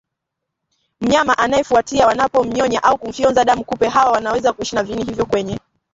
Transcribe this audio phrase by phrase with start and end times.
[1.01, 5.59] mnyama anayefuatia wanapomnyonya au kufyonza damu Kupe hawa wanaweza kuishi na viini hivyo kwenye